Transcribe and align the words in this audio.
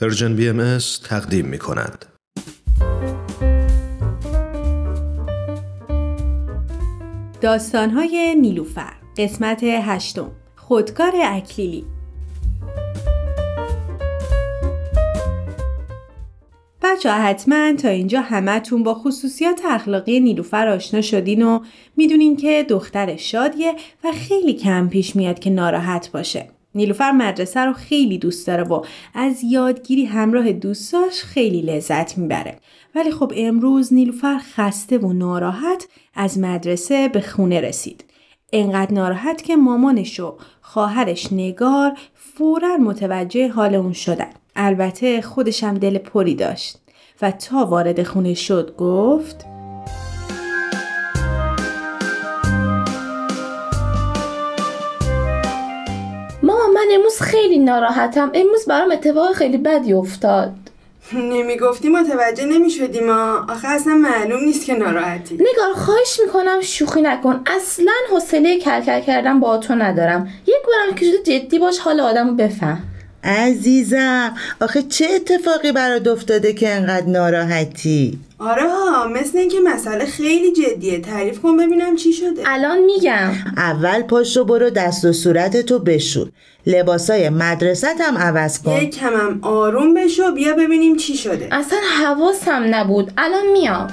Persian 0.00 0.36
BM 0.36 0.78
تقدیم 1.04 1.46
می 1.46 1.58
کند. 1.58 2.04
داستانهای 7.40 8.34
نیلوفر 8.40 8.92
قسمت 9.16 9.62
هشتم 9.64 10.30
خودکار 10.56 11.12
اکلیلی 11.24 11.84
بچه‌ها 16.82 17.10
حتما 17.10 17.72
تا 17.72 17.88
اینجا 17.88 18.20
همتون 18.20 18.82
با 18.82 18.94
خصوصیات 18.94 19.60
اخلاقی 19.64 20.20
نیلوفر 20.20 20.68
آشنا 20.68 21.00
شدین 21.00 21.42
و 21.42 21.60
می‌دونین 21.96 22.36
که 22.36 22.66
دختر 22.68 23.16
شادیه 23.16 23.74
و 24.04 24.12
خیلی 24.12 24.54
کم 24.54 24.88
پیش 24.88 25.16
میاد 25.16 25.38
که 25.38 25.50
ناراحت 25.50 26.10
باشه. 26.12 26.57
نیلوفر 26.74 27.12
مدرسه 27.12 27.60
رو 27.60 27.72
خیلی 27.72 28.18
دوست 28.18 28.46
داره 28.46 28.62
و 28.62 28.84
از 29.14 29.44
یادگیری 29.44 30.04
همراه 30.04 30.52
دوستاش 30.52 31.22
خیلی 31.22 31.62
لذت 31.62 32.18
می‌بره. 32.18 32.56
ولی 32.94 33.10
خب 33.10 33.32
امروز 33.36 33.92
نیلوفر 33.92 34.38
خسته 34.38 34.98
و 34.98 35.12
ناراحت 35.12 35.88
از 36.14 36.38
مدرسه 36.38 37.08
به 37.08 37.20
خونه 37.20 37.60
رسید. 37.60 38.04
انقدر 38.52 38.94
ناراحت 38.94 39.42
که 39.42 39.56
مامانش 39.56 40.20
و 40.20 40.36
خواهرش 40.60 41.32
نگار 41.32 41.98
فورا 42.14 42.76
متوجه 42.76 43.48
حال 43.48 43.74
اون 43.74 43.92
شدن. 43.92 44.30
البته 44.56 45.22
خودشم 45.22 45.74
دل 45.74 45.98
پری 45.98 46.34
داشت 46.34 46.78
و 47.22 47.30
تا 47.30 47.64
وارد 47.64 48.02
خونه 48.02 48.34
شد 48.34 48.76
گفت 48.76 49.57
خیلی 57.28 57.58
ناراحتم. 57.58 58.30
امروز 58.34 58.64
برام 58.66 58.90
اتفاق 58.90 59.32
خیلی 59.32 59.58
بدی 59.58 59.92
افتاد. 59.92 60.52
نمی‌گفتی 61.12 61.88
متوجه 61.88 62.44
نمی‌شدی 62.44 63.00
ما. 63.00 63.46
آخه 63.48 63.68
اصلا 63.68 63.94
معلوم 63.94 64.44
نیست 64.44 64.64
که 64.64 64.74
ناراحتی. 64.74 65.34
نگار 65.34 65.72
خواهش 65.74 66.20
می‌کنم 66.24 66.60
شوخی 66.60 67.02
نکن. 67.02 67.40
اصلا 67.46 67.92
حوصله 68.10 68.58
کلکل 68.58 69.00
کردن 69.00 69.40
با 69.40 69.58
تو 69.58 69.74
ندارم. 69.74 70.28
یک 70.46 70.54
بارم 70.66 70.94
که 70.94 71.06
شده 71.06 71.38
جدی 71.38 71.58
باش 71.58 71.78
حال 71.78 72.00
آدمو 72.00 72.32
بفهم. 72.32 72.82
عزیزم 73.24 74.34
آخه 74.60 74.82
چه 74.82 75.06
اتفاقی 75.14 75.72
برات 75.72 76.06
افتاده 76.06 76.52
که 76.52 76.68
انقدر 76.68 77.06
ناراحتی؟ 77.06 78.18
آره 78.40 78.62
ها 78.62 79.08
مثل 79.08 79.38
اینکه 79.38 79.60
مسئله 79.60 80.04
خیلی 80.04 80.52
جدیه. 80.52 81.00
تعریف 81.00 81.40
کن 81.40 81.56
ببینم 81.56 81.96
چی 81.96 82.12
شده. 82.12 82.42
الان 82.46 82.78
میگم. 82.78 83.30
اول 83.56 84.02
پاشو 84.02 84.44
برو 84.44 84.70
دست 84.70 85.04
و 85.04 85.12
صورتتو 85.12 85.78
بشور. 85.78 86.28
لباسای 86.66 87.28
مدرست 87.28 88.00
هم 88.00 88.18
عوض 88.18 88.62
کن. 88.62 88.72
یک 88.72 88.98
کمم 88.98 89.38
آروم 89.42 89.94
بشو 89.94 90.32
بیا 90.32 90.54
ببینیم 90.54 90.96
چی 90.96 91.16
شده. 91.16 91.48
اصلا 91.52 91.78
حواسم 92.02 92.66
نبود. 92.70 93.12
الان 93.18 93.46
میام. 93.52 93.88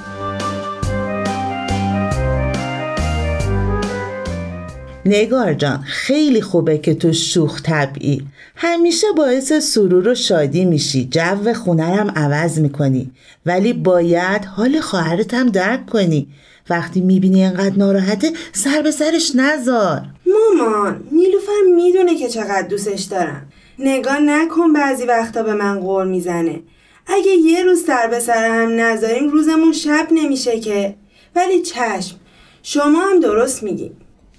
نگار 5.06 5.54
جان 5.54 5.82
خیلی 5.86 6.40
خوبه 6.40 6.78
که 6.78 6.94
تو 6.94 7.12
شوخ 7.12 7.62
طبعی. 7.62 8.26
همیشه 8.56 9.06
باعث 9.16 9.52
سرور 9.52 10.08
و 10.08 10.14
شادی 10.14 10.64
میشی. 10.64 11.08
جو 11.10 11.52
خونرم 11.54 12.10
عوض 12.16 12.58
می‌کنی. 12.58 13.10
ولی 13.46 13.72
باید 13.72 14.44
حال 14.44 14.80
خواهرت 14.80 15.34
هم 15.34 15.46
درک 15.46 15.86
کنی. 15.86 16.28
وقتی 16.70 17.00
می‌بینی 17.00 17.44
انقدر 17.44 17.76
ناراحته 17.76 18.32
سر 18.52 18.82
به 18.82 18.90
سرش 18.90 19.32
نزار 19.34 20.02
مامان 20.26 21.04
نیلوفر 21.12 21.62
می‌دونه 21.76 22.14
که 22.14 22.28
چقدر 22.28 22.68
دوستش 22.68 23.02
دارم. 23.02 23.48
نگاه 23.78 24.20
نکن 24.20 24.72
بعضی 24.72 25.04
وقتا 25.04 25.42
به 25.42 25.54
من 25.54 25.80
غور 25.80 26.04
می‌زنه. 26.04 26.60
اگه 27.06 27.30
یه 27.30 27.64
روز 27.64 27.84
سر 27.84 28.06
به 28.06 28.20
سر 28.20 28.50
هم 28.50 28.80
نذاریم 28.80 29.28
روزمون 29.28 29.72
شب 29.72 30.08
نمیشه 30.10 30.60
که. 30.60 30.94
ولی 31.36 31.62
چشم 31.62 32.16
شما 32.62 33.00
هم 33.00 33.20
درست 33.20 33.62
میگی. 33.62 33.90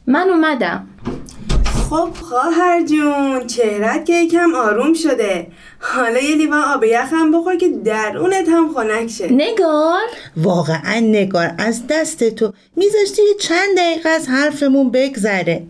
من 0.08 0.30
اومدم. 0.30 0.88
خب 1.90 2.10
خواهر 2.22 2.84
جون 2.86 3.48
چهرت 3.48 4.06
که 4.06 4.14
یکم 4.14 4.56
آروم 4.56 4.94
شده. 4.94 5.48
حالا 5.80 6.20
یه 6.20 6.36
لیوان 6.36 6.64
آب 6.64 6.84
یخم 6.84 7.32
بخور 7.32 7.56
که 7.56 7.70
درونت 7.70 8.50
هم 8.50 8.74
خنک 8.74 9.10
شه. 9.10 9.28
نگار؟ 9.32 10.04
واقعا 10.38 11.00
نگار 11.00 11.52
از 11.58 11.88
دست 11.90 12.24
تو 12.30 12.54
میذاشتی 12.76 13.22
چند 13.40 13.78
دقیقه 13.78 14.10
از 14.10 14.28
حرفمون 14.28 14.92
بگذره. 14.92 15.64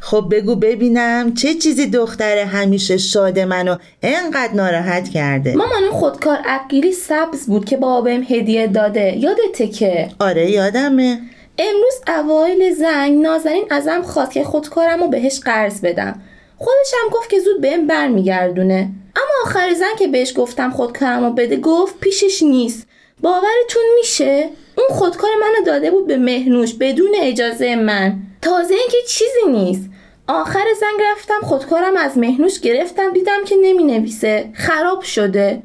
خب 0.00 0.28
بگو 0.30 0.56
ببینم 0.56 1.34
چه 1.34 1.54
چیزی 1.54 1.86
دختر 1.86 2.38
همیشه 2.38 2.96
شاد 2.96 3.38
منو 3.38 3.76
انقدر 4.02 4.52
ناراحت 4.54 5.08
کرده. 5.08 5.56
مامان 5.56 5.82
اون 5.82 5.92
خودکار 5.92 6.36
عقیلی 6.44 6.92
سبز 6.92 7.46
بود 7.46 7.64
که 7.64 7.76
بابا 7.76 8.00
بهم 8.00 8.22
هدیه 8.22 8.66
داده. 8.66 9.16
یادته 9.18 9.68
که؟ 9.68 10.08
آره 10.18 10.50
یادمه. 10.50 11.20
امروز 11.58 11.94
اوایل 12.08 12.74
زنگ 12.74 13.22
نازنین 13.22 13.66
ازم 13.70 14.02
خواست 14.02 14.32
که 14.32 14.44
خودکارم 14.44 15.00
رو 15.02 15.08
بهش 15.08 15.40
قرض 15.40 15.80
بدم. 15.80 16.22
خودش 16.58 16.92
هم 17.02 17.10
گفت 17.12 17.30
که 17.30 17.40
زود 17.40 17.60
بهم 17.60 17.86
برمیگردونه. 17.86 18.90
اما 19.16 19.32
آخر 19.44 19.74
زن 19.74 19.96
که 19.98 20.08
بهش 20.08 20.32
گفتم 20.36 20.70
خودکارم 20.70 21.24
رو 21.24 21.30
بده 21.30 21.56
گفت 21.56 22.00
پیشش 22.00 22.42
نیست. 22.42 22.86
باورتون 23.20 23.82
میشه؟ 24.00 24.50
اون 24.78 24.98
خودکار 24.98 25.30
منو 25.40 25.64
داده 25.66 25.90
بود 25.90 26.06
به 26.06 26.16
مهنوش 26.16 26.74
بدون 26.74 27.14
اجازه 27.20 27.76
من. 27.76 28.16
تازه 28.42 28.74
اینکه 28.74 28.96
چیزی 29.08 29.50
نیست. 29.50 29.90
آخر 30.28 30.64
زنگ 30.80 31.06
رفتم 31.12 31.46
خودکارم 31.46 31.96
از 31.96 32.18
مهنوش 32.18 32.60
گرفتم 32.60 33.12
دیدم 33.12 33.44
که 33.44 33.56
نمی 33.62 33.84
نویسه. 33.84 34.50
خراب 34.54 35.02
شده. 35.02 35.62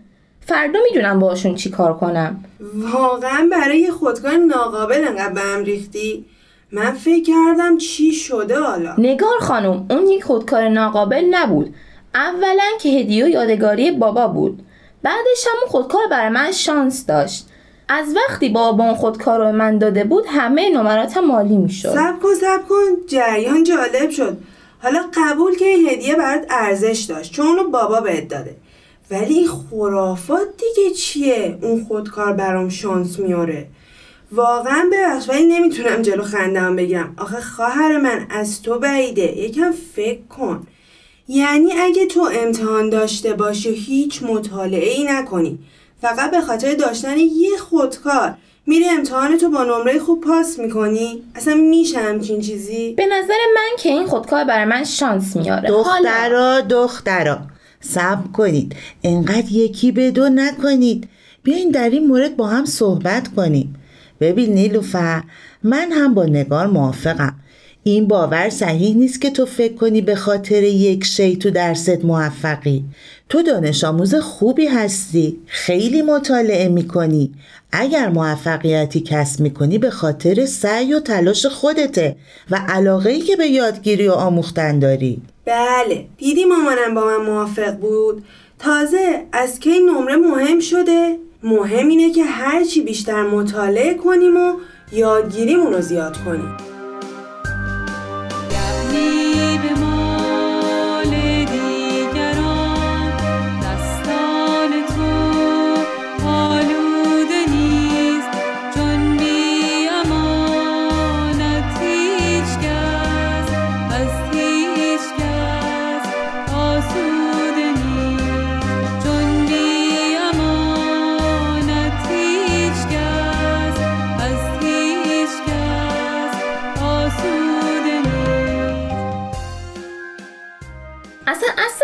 فردا 0.52 0.80
می‌دونم 0.90 1.20
باشون 1.20 1.56
چی 1.56 1.70
کار 1.70 1.98
کنم. 1.98 2.44
واقعا 2.76 3.50
برای 3.52 3.92
خودکار 3.92 4.34
ناقابل 4.34 5.06
انقدر 5.08 5.34
به 5.34 5.64
ریختی. 5.64 6.26
من 6.72 6.92
فکر 6.92 7.24
کردم 7.24 7.78
چی 7.78 8.12
شده 8.12 8.60
حالا. 8.60 8.96
نگار 8.98 9.40
خانم 9.42 9.86
اون 9.90 10.08
یک 10.08 10.24
خودکار 10.24 10.70
ناقابل 10.70 11.26
نبود. 11.32 11.76
اولا 12.16 12.70
که 12.82 12.90
هدیه 12.90 13.26
و 13.26 13.28
یادگاری 13.28 13.92
بابا 13.92 14.28
بود. 14.28 14.64
بعدش 15.04 15.48
هم 15.48 15.58
اون 15.62 15.70
خودکار 15.70 16.02
برای 16.12 16.30
من 16.30 16.52
شانس 16.52 17.06
داشت. 17.06 17.46
از 17.90 18.16
وقتی 18.16 18.50
بابا 18.50 18.84
اون 18.84 18.94
خودکار 18.94 19.40
رو 19.40 19.52
من 19.52 19.78
داده 19.78 20.04
بود 20.04 20.24
همه 20.28 20.70
نمرات 20.70 21.18
مالی 21.18 21.58
می‌شد. 21.58 21.94
سب 21.94 22.20
کن 22.22 22.34
سب 22.42 22.68
کن. 22.70 23.08
جریان 23.08 23.64
جالب 23.64 24.10
شد. 24.10 24.38
حالا 24.84 25.00
قبول 25.14 25.56
که 25.56 25.66
این 25.66 25.90
هدیه 25.90 26.16
برات 26.16 26.46
ارزش 26.50 27.06
داشت 27.10 27.32
چون 27.34 27.48
اونو 27.48 27.70
بابا 27.70 28.02
بهت 28.02 28.28
داده. 28.28 28.56
ولی 29.12 29.48
خرافات 29.48 30.48
دیگه 30.58 30.96
چیه 30.96 31.58
اون 31.62 31.86
خودکار 31.86 32.34
برام 32.34 32.70
شانس 32.70 33.20
میاره؟ 33.20 33.68
واقعا 34.32 34.90
ببخش 34.94 35.30
ولی 35.30 35.46
نمی‌تونم 35.46 36.02
جلو 36.02 36.24
خندم 36.24 36.76
بگم. 36.76 37.10
آخه 37.18 37.42
خواهر 37.42 37.98
من 37.98 38.28
از 38.30 38.62
تو 38.62 38.80
بعیده. 38.80 39.38
یکم 39.38 39.72
فکر 39.96 40.22
کن. 40.30 40.68
یعنی 41.28 41.74
اگه 41.74 42.06
تو 42.06 42.30
امتحان 42.34 42.90
داشته 42.90 43.34
باشی 43.34 43.70
و 43.70 43.74
هیچ 43.74 44.24
مطالعه 44.24 44.90
ای 44.90 45.04
نکنی. 45.04 45.60
فقط 46.02 46.32
به 46.32 46.42
خاطر 46.42 46.74
داشتن 46.74 47.18
یه 47.18 47.58
خودکار. 47.60 48.34
میری 48.66 48.90
امتحان 48.90 49.38
تو 49.38 49.50
با 49.50 49.64
نمره 49.64 50.00
خوب 50.00 50.24
پاس 50.24 50.60
می‌کنی؟ 50.60 51.24
اصلا 51.36 51.56
میشه 51.56 52.00
همچین 52.00 52.42
چیزی؟ 52.42 52.94
به 52.94 53.06
نظر 53.06 53.34
من 53.56 53.78
که 53.80 53.90
این 53.90 54.06
خودکار 54.06 54.44
برای 54.44 54.66
من 54.66 54.84
شانس 54.84 55.36
میاره. 55.36 55.70
دخترا 55.70 56.62
دخترا. 56.62 57.38
صبر 57.82 58.28
کنید. 58.34 58.76
انقدر 59.04 59.52
یکی 59.52 59.92
به 59.92 60.12
دو 60.12 60.30
نکنید. 60.30 61.08
بیاین 61.44 61.72
در 61.72 61.90
این 61.90 62.08
مورد 62.08 62.38
با 62.38 62.48
هم 62.48 62.66
صحبت 62.66 63.28
کنیم. 63.28 63.76
ببین 64.20 64.54
نیلوفر 64.54 65.24
من 65.64 65.92
هم 65.92 66.14
با 66.14 66.26
نگار 66.26 66.68
موافقم. 66.68 67.36
این 67.84 68.08
باور 68.08 68.50
صحیح 68.50 68.96
نیست 68.96 69.22
که 69.22 69.30
تو 69.30 69.46
فکر 69.46 69.74
کنی 69.74 70.02
به 70.02 70.16
خاطر 70.16 70.64
یک 70.64 71.04
شی 71.04 71.36
تو 71.36 71.52
درست 71.52 72.06
موفقی. 72.06 72.84
تو 73.30 73.42
دانش 73.42 73.84
آموز 73.84 74.16
خوبی 74.16 74.66
هستی. 74.68 75.38
خیلی 75.46 76.02
مطالعه 76.02 76.70
می‌کنی. 76.70 77.32
اگر 77.72 78.10
موفقیتی 78.10 79.02
کسب 79.02 79.40
می‌کنی 79.40 79.78
به 79.78 79.90
خاطر 79.90 80.46
سعی 80.46 80.94
و 80.94 81.00
تلاش 81.00 81.46
خودته 81.46 82.16
و 82.52 82.62
علاقه 82.68 83.10
ای 83.10 83.22
که 83.22 83.36
به 83.36 83.48
یادگیری 83.48 84.08
و 84.08 84.12
آموختن 84.12 84.80
داری. 84.80 85.22
بله. 85.52 86.06
دیدی 86.18 86.46
مامانم 86.46 86.94
با 86.94 87.06
من 87.06 87.18
موافق 87.18 87.72
بود؟ 87.72 88.24
تازه 88.60 89.26
از 89.32 89.60
کی 89.60 89.80
نمره 89.80 90.16
مهم 90.16 90.60
شده؟ 90.60 91.18
مهم 91.44 91.88
اینه 91.88 92.12
که 92.12 92.24
هرچی 92.24 92.82
بیشتر 92.82 93.24
مطالعه 93.24 93.94
کنیم 93.94 94.38
و 94.38 94.54
یادگیریمون 94.92 95.74
رو 95.74 95.82
زیاد 95.82 96.18
کنیم. 96.26 96.58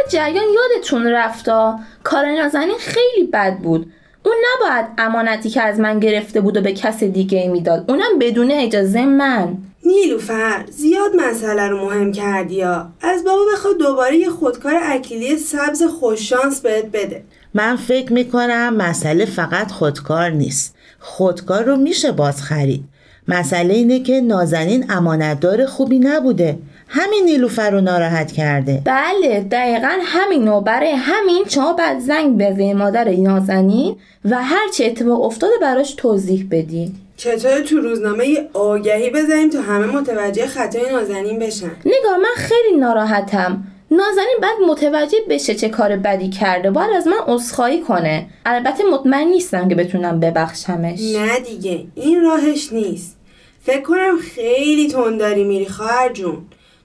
جریان 0.10 0.45
یادتون 0.56 1.07
رفتا 1.07 1.80
کار 2.04 2.25
نازنین 2.25 2.78
خیلی 2.80 3.28
بد 3.34 3.57
بود. 3.57 3.92
اون 4.25 4.36
نباید 4.56 4.86
امانتی 4.98 5.50
که 5.50 5.62
از 5.62 5.80
من 5.80 6.00
گرفته 6.00 6.42
بود 6.42 6.57
و 6.57 6.62
به 6.62 6.74
کس 6.74 7.04
دیگه 7.04 7.48
می‌داد. 7.48 7.86
اونم 7.92 8.19
بدون 8.19 8.51
اجازه 8.51 9.06
من. 9.06 9.57
نیلوفر 9.84 10.66
زیاد 10.69 11.12
مسئله 11.16 11.68
رو 11.68 11.86
مهم 11.86 12.12
کردی 12.12 12.56
یا 12.56 12.89
از 13.01 13.24
بابا 13.24 13.42
بخواد 13.54 13.78
دوباره 13.78 14.18
یه 14.18 14.30
خودکار 14.30 14.80
اکلیلی 14.84 15.38
سبز 15.38 15.83
خوششانس 15.83 16.62
بهت 16.62 16.86
بده. 16.86 17.24
من 17.54 17.75
فکر 17.75 18.13
می‌کنم 18.13 18.74
مسئله 18.74 19.25
فقط 19.25 19.72
خودکار 19.72 20.30
نیست. 20.30 20.75
خودکار 21.00 21.63
رو 21.63 21.75
میشه 21.75 22.12
باز 22.12 22.42
خرید 22.42 22.83
مسئله 23.28 23.74
اینه 23.74 24.00
که 24.00 24.22
نازنین 24.22 24.92
امانتدار 24.92 25.66
خوبی 25.66 26.00
نبوده. 26.00 26.57
همین 26.88 27.25
نیلوفر 27.25 27.72
رو 27.72 27.81
ناراحت 27.81 28.31
کرده. 28.31 28.81
بله 28.86 29.39
دقیقا 29.51 30.00
همین 30.01 30.48
و 30.48 30.62
برای 30.62 30.92
همین 30.92 31.45
شما 31.50 31.74
بعد 31.74 32.00
زنگ 32.00 32.38
به 32.38 32.74
مادر 32.74 33.10
نازنین 33.10 33.95
و 34.25 34.44
هر 34.44 34.69
چه 34.74 34.86
اتفاق 34.86 35.22
افتاده 35.22 35.54
براش 35.62 35.94
توضیح 35.94 36.48
بدین 36.51 36.95
چطور 37.18 37.62
تو 37.62 37.78
روزنامه 37.78 38.28
یه 38.28 38.50
آگهی 38.54 39.10
بذاریم 39.10 39.50
تا 39.50 39.62
همه 39.62 39.86
متوجه 39.86 40.48
خطای 40.48 40.92
نازنین 40.92 41.39
بشن؟ 41.39 41.72
نگاه 41.86 42.18
من 42.18 42.36
خیلی 42.36 42.78
ناراحتم. 42.78 43.63
نازنین 43.92 44.38
بعد 44.42 44.56
متوجه 44.68 45.18
بشه 45.30 45.56
چه 45.56 45.69
کار 45.69 45.95
بدی 45.95 46.30
کرده. 46.30 46.72
باید 46.72 46.92
از 46.95 47.07
من 47.07 47.18
عذرخواهی 47.28 47.81
کنه. 47.81 48.25
البته 48.45 48.83
مطمئن 48.94 49.28
نیستم 49.28 49.69
که 49.69 49.75
بتونم 49.75 50.19
ببخشمش. 50.19 51.00
نه 51.01 51.40
دیگه 51.40 51.86
این 51.95 52.22
راهش 52.22 52.74
نیست. 52.74 53.18
فکر 53.63 53.81
کنم 53.81 54.18
خیلی 54.36 54.88
تنداری 54.88 55.44
میری 55.44 55.66
خواهر 55.66 56.13
جون. 56.13 56.38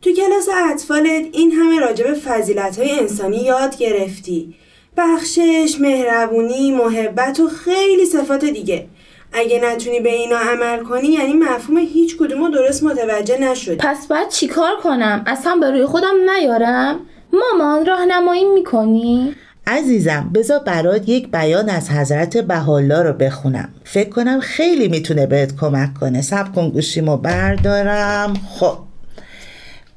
تو 0.02 0.12
کلاس 0.12 0.48
اطفالت 0.72 1.24
این 1.32 1.52
همه 1.52 1.80
راجع 1.80 2.04
به 2.04 2.14
فضیلت 2.14 2.78
های 2.78 2.98
انسانی 2.98 3.36
یاد 3.36 3.76
گرفتی. 3.76 4.54
بخشش، 4.96 5.76
مهربونی، 5.80 6.72
محبت 6.72 7.40
و 7.40 7.48
خیلی 7.48 8.06
صفات 8.06 8.44
دیگه. 8.44 8.86
اگه 9.32 9.60
نتونی 9.64 10.00
به 10.00 10.14
اینا 10.14 10.36
عمل 10.36 10.82
کنی 10.82 11.08
یعنی 11.08 11.32
مفهوم 11.32 11.78
هیچ 11.78 12.16
کدوم 12.16 12.50
درست 12.50 12.82
متوجه 12.82 13.38
نشدی. 13.40 13.76
پس 13.76 14.06
باید 14.06 14.28
چیکار 14.28 14.76
کنم؟ 14.82 15.24
اصلا 15.26 15.56
به 15.56 15.70
روی 15.70 15.86
خودم 15.86 16.14
نیارم؟ 16.36 17.00
مامان 17.32 17.86
راهنمایی 17.86 18.44
می‌کنی؟ 18.44 19.34
عزیزم 19.66 20.30
بذار 20.34 20.58
برات 20.58 21.08
یک 21.08 21.30
بیان 21.30 21.68
از 21.68 21.90
حضرت 21.90 22.36
بهاءالله 22.36 23.02
رو 23.02 23.12
بخونم. 23.12 23.68
فکر 23.84 24.08
کنم 24.08 24.40
خیلی 24.40 24.88
می‌تونه 24.88 25.26
بهت 25.26 25.56
کمک 25.60 25.94
کنه. 26.00 26.22
سب 26.22 26.54
کن 26.54 26.68
گوشیمو 26.70 27.16
بردارم. 27.16 28.34
خب. 28.58 28.91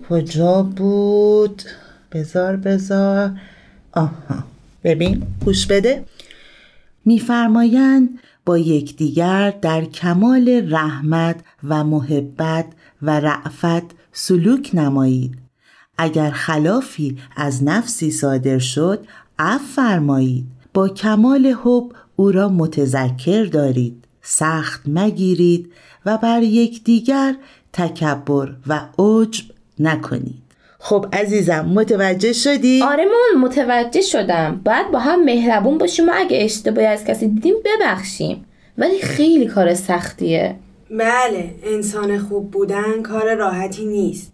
کجا 0.10 0.64
بود؟ 0.64 1.62
بذار 2.12 2.56
بذار. 2.56 3.32
آها. 3.92 4.44
ببین 4.84 5.24
گوش 5.46 5.66
بده. 5.66 6.06
میفرمایند 7.06 8.20
با 8.46 8.58
یکدیگر 8.58 9.52
در 9.52 9.86
کمال 9.86 10.74
رحمت 10.74 11.36
و 11.64 11.84
محبت 11.84 12.66
و 13.02 13.20
رعفت 13.20 13.96
سلوک 14.12 14.72
نمایید. 14.74 15.38
اگر 15.98 16.32
خلافی 16.32 17.18
از 17.36 17.64
نفسی 17.64 18.12
صادر 18.12 18.60
شد 18.60 19.08
عف 19.40 19.62
فرمایید. 19.76 20.46
با 20.74 20.90
کمال 20.90 21.56
حب 21.64 21.92
او 22.16 22.32
را 22.32 22.50
متذکر 22.50 23.44
دارید. 23.44 24.06
سخت 24.22 24.82
مگیرید 24.88 25.72
و 26.06 26.18
بر 26.18 26.42
یکدیگر 26.44 27.36
تکبر 27.74 28.56
و 28.68 28.82
عجب 29.00 29.55
نکنید. 29.80 30.46
خب 30.80 31.06
عزیزم 31.14 31.66
متوجه 31.66 32.34
شدی؟ 32.34 32.82
آره 32.82 33.06
مامان 33.06 33.46
متوجه 33.48 34.02
شدم. 34.02 34.62
باید 34.66 34.92
با 34.92 35.00
هم 35.00 35.26
مهربون 35.26 35.78
باشیم 35.78 36.10
و 36.10 36.12
اگه 36.16 36.44
اشتباهی 36.44 36.88
از 36.88 37.06
کسی 37.06 37.28
دیدیم 37.28 37.56
ببخشیم. 37.66 38.46
ولی 38.78 39.00
خیلی 39.00 39.46
کار 39.46 39.74
سختیه. 39.74 40.56
بله 40.92 41.50
انسان 41.64 42.20
خوب 42.20 42.52
بودن 42.52 43.02
کار 43.04 43.36
راحتی 43.36 43.86
نیست. 43.86 44.32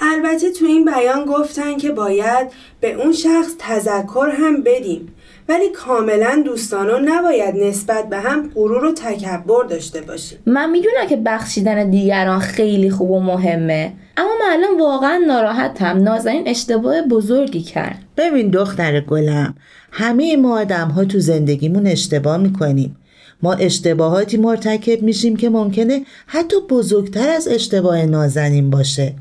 البته 0.00 0.52
تو 0.52 0.66
این 0.66 0.84
بیان 0.84 1.24
گفتن 1.24 1.76
که 1.76 1.90
باید 1.90 2.48
به 2.80 2.92
اون 2.92 3.12
شخص 3.12 3.52
تذکر 3.58 4.28
هم 4.38 4.62
بدیم. 4.62 5.14
ولی 5.48 5.68
کاملا 5.68 6.42
دوستانو 6.44 6.98
نباید 6.98 7.56
نسبت 7.56 8.08
به 8.08 8.16
هم 8.16 8.50
غرور 8.54 8.84
و 8.84 8.92
تکبر 8.92 9.64
داشته 9.64 10.00
باشیم. 10.00 10.38
من 10.46 10.70
می‌دونم 10.70 11.06
که 11.08 11.16
بخشیدن 11.16 11.90
دیگران 11.90 12.38
خیلی 12.38 12.90
خوب 12.90 13.10
و 13.10 13.20
مهمه. 13.20 13.92
اما 14.16 14.30
من 14.40 14.52
الان 14.52 14.80
واقعا 14.80 15.24
ناراحتم. 15.26 16.02
نازنین 16.02 16.48
اشتباه 16.48 17.02
بزرگی 17.02 17.62
کرد. 17.62 17.98
ببین 18.16 18.50
دختر 18.50 19.00
گلم 19.00 19.54
همه 19.92 20.36
ما 20.36 20.60
آدم 20.60 20.88
ها 20.88 21.04
تو 21.04 21.20
زندگیمون 21.20 21.86
اشتباه 21.86 22.36
می‌کنیم. 22.36 22.96
ما 23.42 23.52
اشتباهاتی 23.52 24.36
مرتکب 24.36 25.02
میشیم 25.02 25.36
که 25.36 25.48
ممکنه 25.48 26.04
حتی 26.26 26.56
بزرگتر 26.70 27.28
از 27.28 27.48
اشتباه 27.48 28.06
نازنین 28.06 28.70
باشه. 28.70 29.14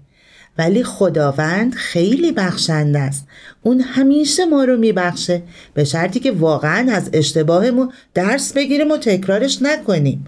ولی 0.57 0.83
خداوند 0.83 1.73
خیلی 1.73 2.31
بخشنده 2.31 2.99
است. 2.99 3.27
اون 3.63 3.81
همیشه 3.81 4.45
ما 4.45 4.63
رو 4.63 4.77
میبخشه. 4.77 5.41
به 5.73 5.83
شرطی 5.83 6.19
که 6.19 6.31
واقعا 6.31 6.91
از 6.91 7.09
اشتباهمون 7.13 7.91
درس 8.13 8.53
بگیریم 8.53 8.91
و 8.91 8.97
تکرارش 8.97 9.61
نکنیم. 9.61 10.25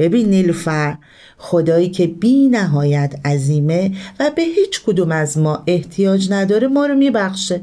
ببین 0.00 0.28
نیلوفر 0.28 0.96
خدایی 1.38 1.90
که 1.90 2.06
بی 2.06 2.48
نهایت 2.48 3.14
عظیمه 3.24 3.90
و 4.20 4.30
به 4.36 4.42
هیچ 4.42 4.82
کدوم 4.86 5.12
از 5.12 5.38
ما 5.38 5.62
احتیاج 5.66 6.32
نداره 6.32 6.68
ما 6.68 6.86
رو 6.86 6.94
میبخشه. 6.94 7.60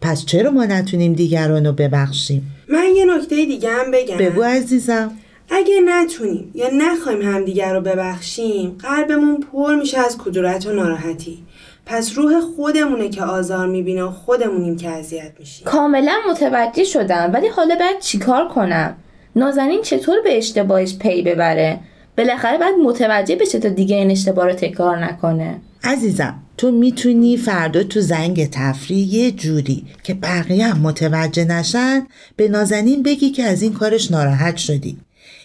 پس 0.00 0.24
چرا 0.24 0.50
ما 0.50 0.64
نتونیم 0.64 1.12
دیگران 1.12 1.66
رو 1.66 1.72
ببخشیم؟ 1.72 2.56
من 2.68 2.84
یه 2.96 3.04
نکته 3.16 3.36
دیگه 3.36 3.70
هم 3.70 3.90
بگم. 3.90 4.16
بگو 4.16 4.42
عزیزم. 4.42 5.10
اگه 5.50 5.80
نتونیم 5.84 6.50
یا 6.54 6.68
نخوایم 6.72 7.22
همدیگر 7.22 7.74
رو 7.74 7.80
ببخشیم 7.80 8.76
قلبمون 8.78 9.40
پر 9.52 9.74
میشه 9.74 9.98
از 9.98 10.18
کدورت 10.18 10.66
و 10.66 10.72
ناراحتی. 10.72 11.38
پس 11.86 12.12
روح 12.18 12.40
خودمونه 12.40 13.08
که 13.08 13.22
آزار 13.22 13.66
می‌بینه 13.66 14.02
و 14.02 14.10
خودمونیم 14.10 14.76
که 14.76 14.88
اذیت 14.88 15.32
میشیم. 15.38 15.64
کاملا 15.64 16.14
متوجه 16.30 16.84
شدم. 16.84 17.30
ولی 17.34 17.48
حالا 17.48 17.74
باید 17.74 17.98
چیکار 18.00 18.48
کنم؟ 18.48 18.96
نازنین 19.40 19.82
چطور 19.82 20.16
به 20.24 20.38
اشتباهش 20.38 20.96
پی 20.98 21.22
ببره؟ 21.22 21.80
بالاخره 22.18 22.58
باید 22.58 22.74
متوجه 22.84 23.36
بشه 23.36 23.58
تا 23.58 23.68
دیگه 23.68 23.96
این 23.96 24.10
اشتباه 24.10 24.46
رو 24.46 24.52
تکرار 24.52 25.04
نکنه. 25.04 25.60
عزیزم 25.84 26.34
تو 26.56 26.70
می‌تونی 26.70 27.36
فردا 27.36 27.82
تو 27.82 28.00
زنگ 28.00 28.50
تفریح 28.50 29.14
یه 29.14 29.30
جوری 29.30 29.84
که 30.02 30.14
بقیه 30.14 30.66
هم 30.66 30.80
متوجه 30.80 31.44
نشن 31.44 32.06
به 32.36 32.48
نازنین 32.48 33.02
بگی 33.02 33.30
که 33.30 33.42
از 33.42 33.62
این 33.62 33.72
کارش 33.72 34.10
ناراحت 34.10 34.56
شدی. 34.56 34.96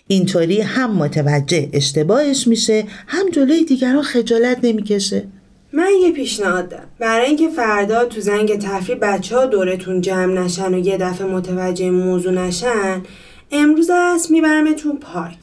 اینطوری 0.08 0.62
هم 0.62 0.96
متوجه 0.96 1.70
اشتباهش 1.74 2.48
میشه 2.48 2.84
هم 3.08 3.30
جلوی 3.30 3.66
دیگران 3.66 4.02
خجالت 4.02 4.58
نمی‌کشه. 4.64 5.24
من 5.74 5.90
یه 6.04 6.12
پیشنهاد 6.12 6.70
دارم. 6.70 6.88
برای 7.00 7.26
اینکه 7.26 7.50
فردا 7.50 8.06
تو 8.06 8.22
زنگ 8.22 8.60
تفریح 8.60 8.98
بچه 9.02 9.36
ها 9.36 9.46
دورتون 9.46 10.02
جمع 10.02 10.44
نشن 10.44 10.74
و 10.74 10.80
یه 10.80 10.98
دفعه 10.98 11.28
متوجه 11.28 11.90
موضوع 11.90 12.34
نشن 12.34 13.02
امروز 13.56 13.90
است 13.90 14.32
میبرمتون 14.32 14.98
پارک. 14.98 15.38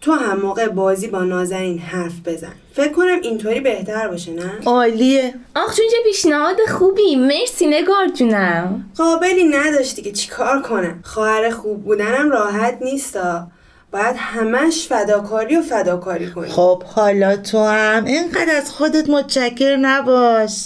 تو 0.00 0.12
هم 0.12 0.40
موقع 0.40 0.68
بازی 0.68 1.08
با 1.08 1.22
نازنین 1.24 1.78
حرف 1.78 2.12
بزن. 2.24 2.52
فکر 2.72 2.92
کنم 2.92 3.20
اینطوری 3.22 3.60
بهتر 3.60 4.08
باشه 4.08 4.32
نه؟ 4.32 4.52
عالیه. 4.66 5.34
آخ 5.56 5.76
جون 5.76 5.86
چه 5.90 5.96
پیشنهاد 6.04 6.56
خوبی. 6.68 7.16
مرسی 7.16 7.66
نگار 7.66 8.08
جونم. 8.08 8.90
قابلی 8.96 9.44
نداشتی 9.44 10.02
که 10.02 10.12
چیکار 10.12 10.62
کنم. 10.62 11.00
خواهر 11.04 11.50
خوب 11.50 11.84
بودنم 11.84 12.30
راحت 12.30 12.78
نیستا 12.82 13.46
باید 13.92 14.16
همش 14.18 14.86
فداکاری 14.88 15.56
و 15.56 15.62
فداکاری 15.62 16.30
کنی. 16.30 16.48
خب 16.48 16.82
حالا 16.82 17.36
تو 17.36 17.58
هم. 17.58 18.04
اینقدر 18.04 18.56
از 18.56 18.70
خودت 18.70 19.08
متشکر 19.10 19.76
نباش. 19.76 20.64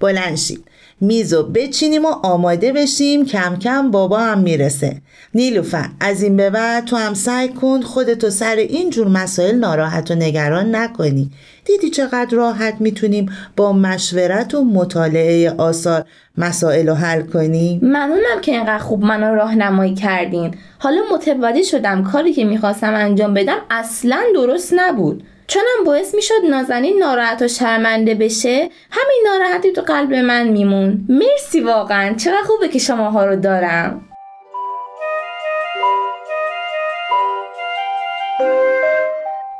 بلند 0.00 0.36
شید. 0.36 0.64
میزو 1.04 1.42
بچینیم 1.42 2.04
و 2.04 2.08
آماده 2.08 2.72
بشیم 2.72 3.26
کم 3.26 3.56
کم 3.56 3.90
بابا 3.90 4.18
هم 4.18 4.38
می‌رسه. 4.38 4.96
نیلوفر 5.34 5.88
از 6.00 6.22
این 6.22 6.36
به 6.36 6.50
بعد 6.50 6.84
تو 6.84 6.96
هم 6.96 7.14
سعی 7.14 7.48
کن 7.48 7.80
خودتو 7.80 8.30
سر 8.30 8.56
اینجور 8.56 9.08
مسائل 9.08 9.54
ناراحت 9.54 10.10
و 10.10 10.14
نگران 10.14 10.74
نکنی. 10.76 11.30
دیدی 11.64 11.90
چقدر 11.90 12.36
راحت 12.36 12.74
می‌تونیم 12.80 13.32
با 13.56 13.72
مشورت 13.72 14.54
و 14.54 14.64
مطالعه 14.64 15.50
آثار 15.50 16.04
مسائل 16.38 16.88
رو 16.88 16.94
حل 16.94 17.22
کنیم 17.22 17.80
ممنونم 17.82 18.40
که 18.42 18.52
اینقدر 18.52 18.78
خوب 18.78 19.04
منو 19.04 19.34
راهنمایی 19.34 19.94
کردین. 19.94 20.54
حالا 20.78 21.00
متوجه 21.14 21.62
شدم 21.62 22.02
کاری 22.02 22.32
که 22.32 22.44
می‌خواستم 22.44 22.94
انجام 22.94 23.34
بدم 23.34 23.58
اصلا 23.70 24.22
درست 24.34 24.72
نبود. 24.76 25.22
چونم 25.46 25.84
باعث 25.86 26.14
می‌شد 26.14 26.44
نازنین 26.50 26.98
ناراحت 26.98 27.42
و 27.42 27.48
شرمنده 27.48 28.14
بشه 28.14 28.70
همین 28.90 29.24
ناراحتی 29.26 29.72
تو 29.72 29.80
قلب 29.80 30.14
من 30.14 30.48
میمون 30.48 31.06
مرسی 31.08 31.60
واقعا 31.60 32.14
چقدر 32.14 32.42
خوبه 32.42 32.68
که 32.68 32.78
شماها 32.78 33.26
رو 33.26 33.36
دارم 33.36 34.08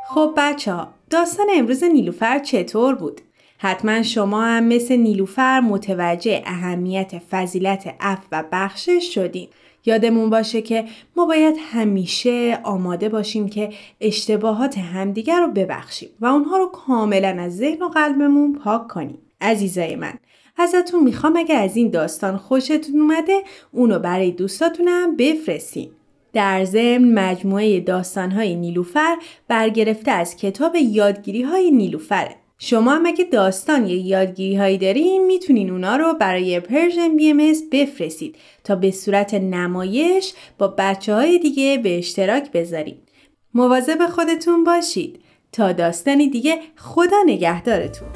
خب 0.07 0.33
بچه 0.37 0.71
ها 0.71 0.93
داستان 1.09 1.47
امروز 1.55 1.83
نیلوفر 1.83 2.39
چطور 2.39 2.95
بود؟ 2.95 3.21
حتما 3.57 4.03
شما 4.03 4.45
هم 4.45 4.63
مثل 4.63 4.95
نیلوفر 4.95 5.59
متوجه 5.59 6.41
اهمیت 6.45 7.11
فضیلت 7.31 7.95
اف 7.99 8.19
و 8.31 8.43
بخشش 8.51 9.13
شدین. 9.13 9.49
یادمون 9.85 10.29
باشه 10.29 10.61
که 10.61 10.85
ما 11.15 11.25
باید 11.25 11.55
همیشه 11.59 12.59
آماده 12.63 13.09
باشیم 13.09 13.49
که 13.49 13.69
اشتباهات 14.01 14.77
همدیگر 14.77 15.39
رو 15.39 15.47
ببخشیم 15.47 16.09
و 16.19 16.25
اونها 16.25 16.57
رو 16.57 16.65
کاملا 16.65 17.35
از 17.39 17.57
ذهن 17.57 17.81
و 17.81 17.87
قلبمون 17.87 18.53
پاک 18.53 18.87
کنیم. 18.87 19.17
عزیزای 19.41 19.95
من 19.95 20.13
ازتون 20.57 21.03
می‌خوام 21.03 21.37
اگه 21.37 21.55
از 21.55 21.75
این 21.75 21.89
داستان 21.89 22.37
خوشتون 22.37 22.99
اومده 22.99 23.41
اونو 23.71 23.99
برای 23.99 24.31
دوستاتونم 24.31 25.15
بفرستین. 25.15 25.89
در 26.33 26.65
ضمن 26.65 27.13
مجموعه 27.13 27.79
داستانهای 27.79 28.55
نیلوفر 28.55 29.17
برگرفته 29.47 30.11
از 30.11 30.37
کتاب 30.37 30.75
یادگیری 30.75 31.41
های 31.41 31.71
نیلوفره. 31.71 32.35
شما 32.65 32.91
هم 32.91 33.05
اگه 33.05 33.23
داستان 33.23 33.87
یا 33.87 34.05
یادگیری 34.05 34.55
هایی 34.55 34.77
دارین 34.77 35.25
می‌تونین 35.25 35.69
اونا 35.69 35.95
رو 35.95 36.13
برای 36.13 36.59
Persian 36.59 37.15
BM 37.15 37.53
بفرستید 37.71 38.35
تا 38.63 38.75
به 38.75 38.91
صورت 38.91 39.33
نمایش 39.33 40.33
با 40.57 40.67
بچه 40.77 41.13
های 41.13 41.39
دیگه 41.39 41.77
به 41.77 41.97
اشتراک 41.97 42.51
بذارید. 42.51 43.09
مواظب 43.53 44.07
خودتون 44.07 44.63
باشید 44.63 45.19
تا 45.51 45.71
داستانی 45.71 46.29
دیگه 46.29 46.59
خدا 46.75 47.17
نگهدارتون. 47.25 48.07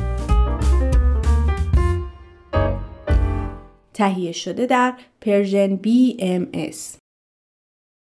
تهیه 3.94 4.32
شده 4.32 4.66
در 4.66 4.94
پرژن 5.22 5.76
بی 5.76 6.18
ام. 6.20 6.48